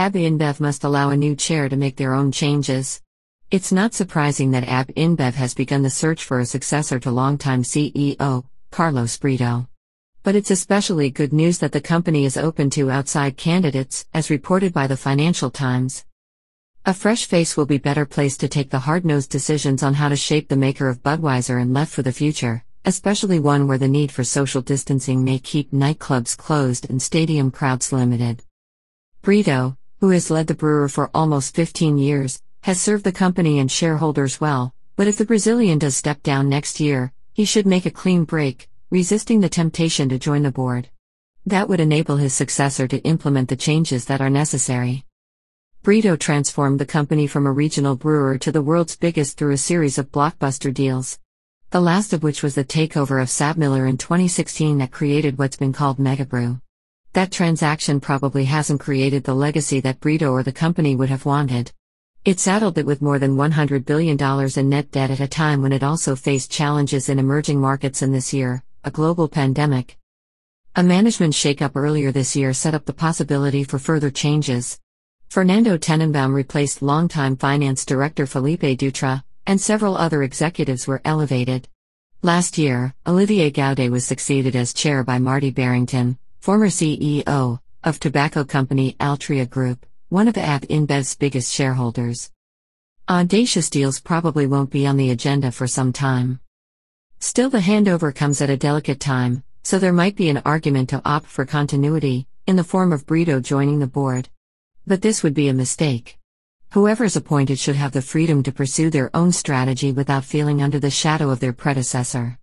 [0.00, 3.02] AB InBev must allow a new chair to make their own changes.
[3.50, 7.64] It's not surprising that AB InBev has begun the search for a successor to longtime
[7.64, 9.68] CEO, Carlos Brito.
[10.22, 14.72] But it's especially good news that the company is open to outside candidates, as reported
[14.72, 16.06] by the Financial Times.
[16.86, 20.08] A fresh face will be better placed to take the hard nosed decisions on how
[20.08, 23.86] to shape the maker of Budweiser and Leffe for the future, especially one where the
[23.86, 28.42] need for social distancing may keep nightclubs closed and stadium crowds limited.
[29.20, 33.70] Brito, who has led the brewer for almost 15 years, has served the company and
[33.70, 37.90] shareholders well, but if the Brazilian does step down next year, he should make a
[37.90, 40.88] clean break, resisting the temptation to join the board.
[41.44, 45.04] That would enable his successor to implement the changes that are necessary.
[45.82, 49.98] Brito transformed the company from a regional brewer to the world's biggest through a series
[49.98, 51.18] of blockbuster deals.
[51.70, 55.72] The last of which was the takeover of SABMiller in 2016 that created what's been
[55.72, 56.60] called Megabrew.
[57.12, 61.72] That transaction probably hasn't created the legacy that Brito or the company would have wanted.
[62.24, 64.16] It saddled it with more than $100 billion
[64.56, 68.14] in net debt at a time when it also faced challenges in emerging markets and
[68.14, 69.98] this year, a global pandemic.
[70.76, 74.78] A management shakeup earlier this year set up the possibility for further changes.
[75.28, 81.66] Fernando Tennenbaum replaced longtime finance director Felipe Dutra, and several other executives were elevated.
[82.22, 88.44] Last year, Olivier Goudet was succeeded as chair by Marty Barrington, former CEO of tobacco
[88.44, 92.32] company Altria Group one of AB InBev's biggest shareholders.
[93.08, 96.40] Audacious deals probably won't be on the agenda for some time.
[97.18, 101.02] Still, the handover comes at a delicate time, so there might be an argument to
[101.04, 104.30] opt for continuity, in the form of Brito joining the board.
[104.86, 106.18] But this would be a mistake.
[106.70, 110.90] Whoever's appointed should have the freedom to pursue their own strategy without feeling under the
[110.90, 112.38] shadow of their predecessor.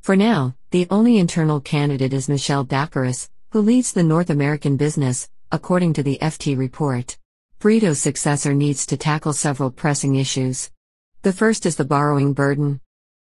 [0.00, 5.28] For now, the only internal candidate is Michel Doukeris, who leads the North American business,
[5.50, 7.18] according to the FT report.
[7.58, 10.70] Brito's successor needs to tackle several pressing issues.
[11.20, 12.80] The first is the borrowing burden.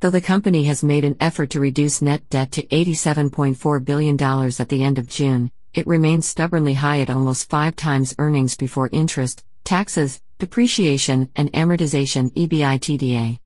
[0.00, 4.68] Though the company has made an effort to reduce net debt to $87.4 billion at
[4.68, 9.42] the end of June, it remains stubbornly high at almost five times earnings before interest,
[9.64, 13.38] taxes, depreciation, and amortization EBITDA.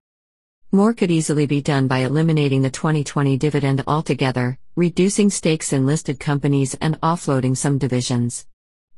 [0.74, 6.18] More could easily be done by eliminating the 2020 dividend altogether, reducing stakes in listed
[6.18, 8.44] companies, and offloading some divisions.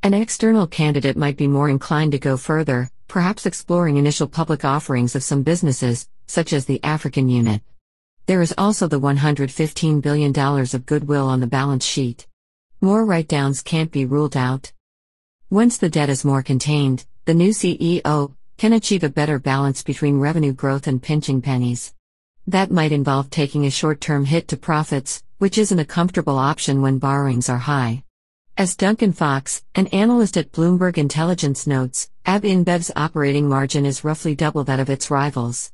[0.03, 5.15] An external candidate might be more inclined to go further, perhaps exploring initial public offerings
[5.15, 7.60] of some businesses, such as the African unit.
[8.25, 12.26] There is also the $115 billion of goodwill on the balance sheet.
[12.81, 14.72] More write downs can't be ruled out.
[15.50, 20.19] Once the debt is more contained, the new CEO can achieve a better balance between
[20.19, 21.93] revenue growth and pinching pennies.
[22.47, 26.81] That might involve taking a short term hit to profits, which isn't a comfortable option
[26.81, 28.05] when borrowings are high.
[28.56, 34.34] As Duncan Fox, an analyst at Bloomberg Intelligence notes, AB InBev's operating margin is roughly
[34.34, 35.72] double that of its rivals.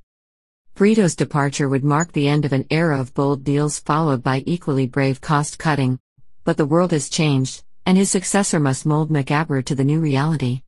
[0.74, 4.88] Brito's departure would mark the end of an era of bold deals followed by equally
[4.88, 6.00] brave cost cutting.
[6.42, 10.62] But the world has changed, and his successor must mold Megabrew to the new reality.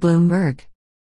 [0.00, 0.62] Bloomberg